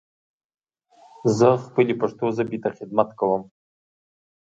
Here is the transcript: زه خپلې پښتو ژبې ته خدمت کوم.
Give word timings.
زه 1.37 1.49
خپلې 1.65 1.93
پښتو 2.01 2.25
ژبې 2.37 2.57
ته 2.63 2.69
خدمت 2.77 3.09
کوم. 3.19 3.43